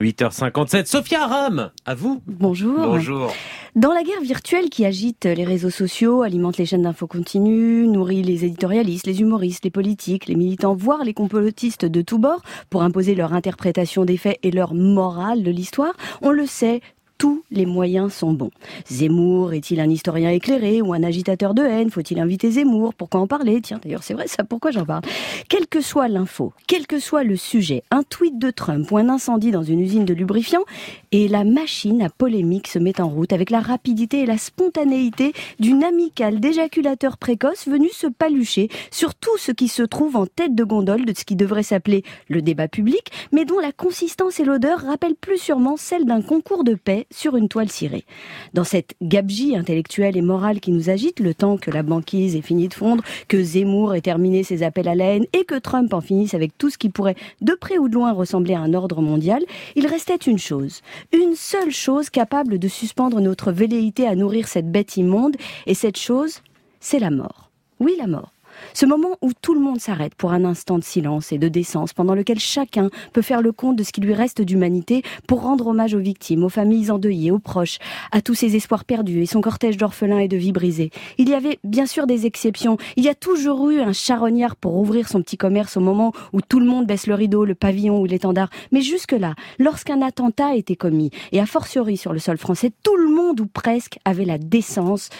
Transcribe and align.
8h57, 0.00 0.86
Sophia 0.86 1.24
Aram, 1.24 1.70
à 1.84 1.94
vous. 1.94 2.22
Bonjour. 2.26 2.78
Bonjour. 2.78 3.32
Dans 3.76 3.92
la 3.92 4.02
guerre 4.02 4.22
virtuelle 4.22 4.70
qui 4.70 4.86
agite 4.86 5.26
les 5.26 5.44
réseaux 5.44 5.70
sociaux, 5.70 6.22
alimente 6.22 6.56
les 6.56 6.64
chaînes 6.64 6.82
d'infos 6.82 7.06
continues, 7.06 7.86
nourrit 7.86 8.22
les 8.22 8.44
éditorialistes, 8.44 9.06
les 9.06 9.20
humoristes, 9.20 9.64
les 9.64 9.70
politiques, 9.70 10.26
les 10.26 10.36
militants, 10.36 10.74
voire 10.74 11.04
les 11.04 11.12
complotistes 11.12 11.84
de 11.84 12.00
tous 12.00 12.18
bords 12.18 12.42
pour 12.70 12.82
imposer 12.82 13.14
leur 13.14 13.34
interprétation 13.34 14.04
des 14.04 14.16
faits 14.16 14.38
et 14.42 14.50
leur 14.50 14.74
morale 14.74 15.42
de 15.42 15.50
l'histoire, 15.50 15.92
on 16.22 16.30
le 16.30 16.46
sait, 16.46 16.80
tous 17.20 17.44
les 17.50 17.66
moyens 17.66 18.14
sont 18.14 18.32
bons. 18.32 18.50
Zemmour 18.90 19.52
est-il 19.52 19.78
un 19.80 19.90
historien 19.90 20.30
éclairé 20.30 20.80
ou 20.80 20.94
un 20.94 21.02
agitateur 21.02 21.52
de 21.52 21.62
haine? 21.62 21.90
Faut-il 21.90 22.18
inviter 22.18 22.50
Zemmour? 22.50 22.94
Pourquoi 22.94 23.20
en 23.20 23.26
parler? 23.26 23.60
Tiens, 23.60 23.78
d'ailleurs, 23.82 24.02
c'est 24.02 24.14
vrai 24.14 24.26
ça, 24.26 24.42
pourquoi 24.42 24.70
j'en 24.70 24.86
parle? 24.86 25.02
Quelle 25.50 25.66
que 25.66 25.82
soit 25.82 26.08
l'info, 26.08 26.54
quel 26.66 26.86
que 26.86 26.98
soit 26.98 27.22
le 27.22 27.36
sujet, 27.36 27.82
un 27.90 28.04
tweet 28.04 28.38
de 28.38 28.50
Trump 28.50 28.90
ou 28.90 28.96
un 28.96 29.10
incendie 29.10 29.50
dans 29.50 29.62
une 29.62 29.80
usine 29.80 30.06
de 30.06 30.14
lubrifiant, 30.14 30.62
et 31.12 31.28
la 31.28 31.44
machine 31.44 32.00
à 32.00 32.08
polémique 32.08 32.68
se 32.68 32.78
met 32.78 33.02
en 33.02 33.08
route 33.10 33.34
avec 33.34 33.50
la 33.50 33.60
rapidité 33.60 34.20
et 34.20 34.26
la 34.26 34.38
spontanéité 34.38 35.34
d'une 35.58 35.84
amicale 35.84 36.40
d'éjaculateur 36.40 37.18
précoce 37.18 37.68
venu 37.68 37.90
se 37.90 38.06
palucher 38.06 38.70
sur 38.90 39.14
tout 39.14 39.36
ce 39.36 39.52
qui 39.52 39.68
se 39.68 39.82
trouve 39.82 40.16
en 40.16 40.24
tête 40.24 40.54
de 40.54 40.64
gondole 40.64 41.04
de 41.04 41.12
ce 41.14 41.26
qui 41.26 41.36
devrait 41.36 41.64
s'appeler 41.64 42.02
le 42.28 42.40
débat 42.40 42.68
public, 42.68 43.12
mais 43.30 43.44
dont 43.44 43.58
la 43.58 43.72
consistance 43.72 44.40
et 44.40 44.44
l'odeur 44.46 44.80
rappellent 44.80 45.16
plus 45.20 45.36
sûrement 45.36 45.76
celle 45.76 46.06
d'un 46.06 46.22
concours 46.22 46.64
de 46.64 46.72
paix 46.72 47.08
sur 47.10 47.36
une 47.36 47.48
toile 47.48 47.70
cirée. 47.70 48.04
Dans 48.54 48.64
cette 48.64 48.94
gabegie 49.02 49.56
intellectuelle 49.56 50.16
et 50.16 50.22
morale 50.22 50.60
qui 50.60 50.70
nous 50.70 50.90
agite, 50.90 51.20
le 51.20 51.34
temps 51.34 51.56
que 51.56 51.70
la 51.70 51.82
banquise 51.82 52.36
ait 52.36 52.42
fini 52.42 52.68
de 52.68 52.74
fondre, 52.74 53.02
que 53.28 53.42
Zemmour 53.42 53.94
ait 53.94 54.00
terminé 54.00 54.42
ses 54.42 54.62
appels 54.62 54.88
à 54.88 54.94
la 54.94 55.06
haine 55.06 55.26
et 55.32 55.44
que 55.44 55.58
Trump 55.58 55.92
en 55.92 56.00
finisse 56.00 56.34
avec 56.34 56.56
tout 56.56 56.70
ce 56.70 56.78
qui 56.78 56.88
pourrait 56.88 57.16
de 57.40 57.54
près 57.54 57.78
ou 57.78 57.88
de 57.88 57.94
loin 57.94 58.12
ressembler 58.12 58.54
à 58.54 58.60
un 58.60 58.74
ordre 58.74 59.02
mondial, 59.02 59.42
il 59.76 59.86
restait 59.86 60.16
une 60.16 60.38
chose, 60.38 60.82
une 61.12 61.34
seule 61.34 61.72
chose 61.72 62.10
capable 62.10 62.58
de 62.58 62.68
suspendre 62.68 63.20
notre 63.20 63.52
velléité 63.52 64.06
à 64.06 64.14
nourrir 64.14 64.48
cette 64.48 64.70
bête 64.70 64.96
immonde, 64.96 65.36
et 65.66 65.74
cette 65.74 65.98
chose, 65.98 66.42
c'est 66.80 66.98
la 66.98 67.10
mort. 67.10 67.50
Oui, 67.78 67.94
la 67.98 68.06
mort. 68.06 68.32
Ce 68.74 68.86
moment 68.86 69.16
où 69.22 69.30
tout 69.40 69.54
le 69.54 69.60
monde 69.60 69.80
s'arrête 69.80 70.14
pour 70.14 70.32
un 70.32 70.44
instant 70.44 70.78
de 70.78 70.84
silence 70.84 71.32
et 71.32 71.38
de 71.38 71.48
décence, 71.48 71.92
pendant 71.92 72.14
lequel 72.14 72.38
chacun 72.38 72.90
peut 73.12 73.22
faire 73.22 73.42
le 73.42 73.52
compte 73.52 73.76
de 73.76 73.82
ce 73.82 73.92
qui 73.92 74.00
lui 74.00 74.14
reste 74.14 74.42
d'humanité 74.42 75.02
pour 75.26 75.42
rendre 75.42 75.68
hommage 75.68 75.94
aux 75.94 75.98
victimes, 76.00 76.44
aux 76.44 76.48
familles 76.48 76.90
endeuillées, 76.90 77.30
aux 77.30 77.38
proches, 77.38 77.78
à 78.12 78.20
tous 78.20 78.34
ses 78.34 78.56
espoirs 78.56 78.84
perdus 78.84 79.22
et 79.22 79.26
son 79.26 79.40
cortège 79.40 79.76
d'orphelins 79.76 80.18
et 80.18 80.28
de 80.28 80.36
vies 80.36 80.52
brisées. 80.52 80.90
Il 81.18 81.28
y 81.28 81.34
avait 81.34 81.58
bien 81.64 81.86
sûr 81.86 82.06
des 82.06 82.26
exceptions. 82.26 82.76
Il 82.96 83.04
y 83.04 83.08
a 83.08 83.14
toujours 83.14 83.70
eu 83.70 83.80
un 83.80 83.92
charognard 83.92 84.56
pour 84.56 84.76
ouvrir 84.76 85.08
son 85.08 85.22
petit 85.22 85.36
commerce 85.36 85.76
au 85.76 85.80
moment 85.80 86.12
où 86.32 86.40
tout 86.40 86.60
le 86.60 86.66
monde 86.66 86.86
baisse 86.86 87.06
le 87.06 87.14
rideau, 87.14 87.44
le 87.44 87.54
pavillon 87.54 88.00
ou 88.00 88.06
l'étendard. 88.06 88.50
Mais 88.72 88.80
jusque-là, 88.80 89.34
lorsqu'un 89.58 90.02
attentat 90.02 90.48
a 90.48 90.54
été 90.54 90.76
commis, 90.76 91.10
et 91.32 91.40
a 91.40 91.46
fortiori 91.46 91.96
sur 91.96 92.12
le 92.12 92.18
sol 92.18 92.38
français, 92.38 92.72
tout 92.82 92.96
le 92.96 93.08
monde 93.08 93.40
ou 93.40 93.46
presque 93.46 93.98
avait 94.04 94.24
la 94.24 94.38
décence 94.38 95.10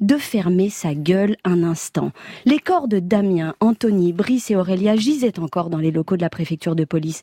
de 0.00 0.16
fermer 0.16 0.70
sa 0.70 0.94
gueule 0.94 1.36
un 1.44 1.62
instant. 1.62 2.12
Les 2.44 2.58
corps 2.58 2.88
de 2.90 2.98
Damien, 2.98 3.54
Anthony, 3.60 4.12
Brice 4.12 4.50
et 4.50 4.56
Aurélia 4.56 4.96
gisaient 4.96 5.38
encore 5.38 5.70
dans 5.70 5.78
les 5.78 5.92
locaux 5.92 6.16
de 6.16 6.22
la 6.22 6.28
préfecture 6.28 6.74
de 6.74 6.84
police 6.84 7.22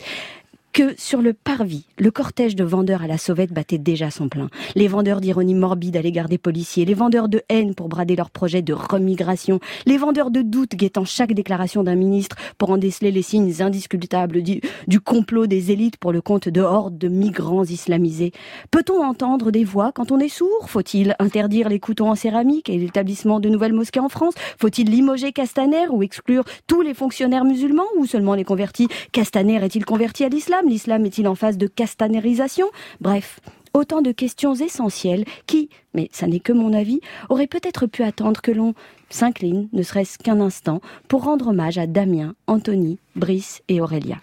que 0.78 0.94
sur 0.96 1.24
le 1.24 1.34
parvis, 1.34 1.88
le 1.98 2.12
cortège 2.12 2.56
de 2.56 2.64
vendeurs 2.64 3.02
à 3.02 3.08
la 3.08 3.18
sauvette 3.18 3.52
battait 3.52 3.80
déjà 3.80 4.12
son 4.12 4.30
plein. 4.30 4.52
Les 4.76 4.88
vendeurs 4.88 5.22
d'ironie 5.22 5.56
morbide 5.56 5.98
à 5.98 6.04
l'égard 6.04 6.30
des 6.30 6.38
policiers, 6.38 6.86
les 6.86 6.94
vendeurs 6.94 7.30
de 7.30 7.42
haine 7.50 7.74
pour 7.74 7.90
brader 7.90 8.16
leurs 8.16 8.30
projets 8.30 8.62
de 8.62 8.74
remigration, 8.74 9.60
les 9.88 9.98
vendeurs 9.98 10.30
de 10.30 10.44
doute 10.44 10.76
guettant 10.76 11.04
chaque 11.04 11.34
déclaration 11.34 11.82
d'un 11.82 11.96
ministre 11.96 12.36
pour 12.60 12.70
en 12.70 12.78
déceler 12.78 13.10
les 13.10 13.24
signes 13.24 13.56
indiscutables 13.60 14.44
du, 14.44 14.62
du 14.86 15.00
complot 15.00 15.48
des 15.48 15.72
élites 15.72 15.98
pour 15.98 16.12
le 16.12 16.22
compte 16.22 16.48
de 16.48 16.62
hordes 16.62 17.00
de 17.00 17.08
migrants 17.08 17.64
islamisés. 17.64 18.32
Peut-on 18.70 19.04
entendre 19.04 19.50
des 19.50 19.64
voix 19.64 19.92
quand 19.92 20.12
on 20.12 20.20
est 20.20 20.30
sourd? 20.30 20.70
Faut-il 20.70 21.16
interdire 21.18 21.70
les 21.70 21.80
couteaux 21.80 22.06
en 22.06 22.14
céramique 22.14 22.70
et 22.70 22.78
l'établissement 22.78 23.40
de 23.40 23.50
nouvelles 23.50 23.74
mosquées 23.74 24.00
en 24.00 24.10
France? 24.10 24.36
Faut-il 24.60 24.92
limoger 24.92 25.32
Castaner 25.32 25.88
ou 25.90 26.04
exclure 26.04 26.44
tous 26.68 26.84
les 26.84 26.94
fonctionnaires 26.94 27.46
musulmans 27.46 27.88
ou 27.98 28.06
seulement 28.06 28.36
les 28.36 28.44
convertis? 28.44 28.88
Castaner 29.12 29.56
est-il 29.66 29.84
converti 29.84 30.24
à 30.24 30.30
l'islam? 30.30 30.67
L'islam 30.68 31.06
est-il 31.06 31.28
en 31.28 31.36
phase 31.36 31.58
de 31.58 31.68
castanérisation? 31.68 32.68
Bref, 33.02 33.40
autant 33.74 34.02
de 34.02 34.12
questions 34.12 34.56
essentielles 34.56 35.26
qui, 35.46 35.70
mais 35.94 36.10
ça 36.12 36.28
n'est 36.28 36.40
que 36.40 36.54
mon 36.54 36.74
avis, 36.74 37.02
auraient 37.30 37.48
peut-être 37.48 37.86
pu 37.86 38.04
attendre 38.04 38.42
que 38.42 38.52
l'on 38.52 38.74
s'incline, 39.10 39.70
ne 39.74 39.84
serait-ce 39.84 40.18
qu'un 40.18 40.40
instant, 40.42 40.82
pour 41.08 41.24
rendre 41.24 41.50
hommage 41.50 41.78
à 41.78 41.88
Damien, 41.88 42.36
Anthony, 42.48 43.00
Brice 43.16 43.62
et 43.68 43.82
Aurélia. 43.82 44.16